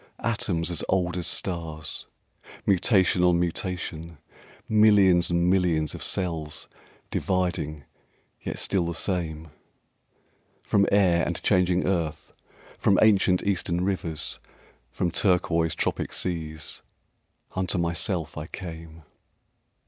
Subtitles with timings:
[0.17, 2.07] The Voice Atoms as old as stars,
[2.65, 4.17] Mutation on mutation,
[4.67, 6.67] Millions and millions of cells
[7.11, 7.83] Dividing
[8.41, 9.49] yet still the same,
[10.63, 12.33] From air and changing earth,
[12.79, 14.39] From ancient Eastern rivers,
[14.89, 16.81] From turquoise tropic seas,
[17.55, 19.03] Unto myself I came.